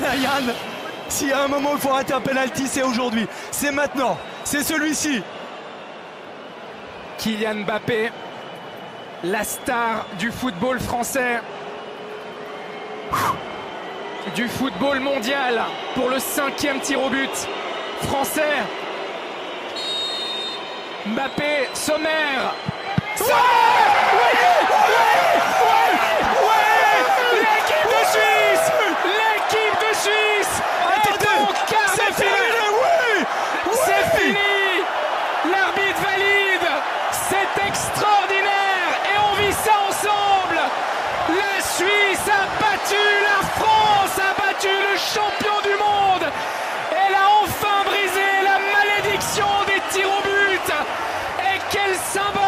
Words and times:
Yann, 0.00 0.54
s'il 1.08 1.28
y 1.28 1.32
a 1.32 1.44
un 1.44 1.48
moment 1.48 1.72
où 1.72 1.76
il 1.76 1.80
faut 1.80 1.90
arrêter 1.90 2.14
un 2.14 2.20
penalty, 2.20 2.66
c'est 2.66 2.82
aujourd'hui. 2.82 3.26
C'est 3.50 3.72
maintenant. 3.72 4.16
C'est 4.44 4.62
celui-ci. 4.62 5.22
Kylian 7.18 7.56
Mbappé, 7.66 8.10
la 9.24 9.44
star 9.44 10.06
du 10.18 10.30
football 10.30 10.80
français, 10.80 11.40
du 14.34 14.48
football 14.48 15.00
mondial 15.00 15.60
pour 15.94 16.08
le 16.08 16.18
cinquième 16.18 16.80
tir 16.80 17.02
au 17.02 17.10
but 17.10 17.48
français. 18.02 18.62
Mbappé. 21.06 21.68
Sommaire 21.74 22.54
Valide. 35.76 36.70
C'est 37.12 37.66
extraordinaire. 37.66 38.90
Et 39.06 39.18
on 39.30 39.34
vit 39.36 39.52
ça 39.52 39.72
ensemble. 39.88 40.60
La 41.28 41.62
Suisse 41.62 42.26
a 42.26 42.46
battu 42.60 42.96
la 43.22 43.46
France, 43.58 44.18
a 44.18 44.34
battu 44.40 44.68
le 44.68 44.96
champion 44.98 45.60
du 45.62 45.76
monde. 45.78 46.30
Elle 46.90 47.14
a 47.14 47.28
enfin 47.42 47.84
brisé 47.84 48.42
la 48.42 48.58
malédiction 48.76 49.46
des 49.66 49.80
tirs 49.92 50.08
au 50.08 50.22
but. 50.22 50.72
Et 51.38 51.60
quel 51.70 51.94
symbole 51.94 52.39